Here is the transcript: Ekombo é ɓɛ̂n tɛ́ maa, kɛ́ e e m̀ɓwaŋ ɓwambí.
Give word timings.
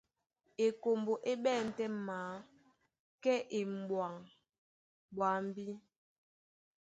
Ekombo 0.65 1.13
é 1.31 1.33
ɓɛ̂n 1.43 1.65
tɛ́ 1.77 1.89
maa, 2.07 2.33
kɛ́ 3.23 3.35
e 3.57 3.59
e 3.67 3.67
m̀ɓwaŋ 3.73 4.13
ɓwambí. 5.15 5.67